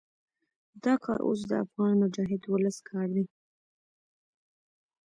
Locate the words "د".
1.49-1.51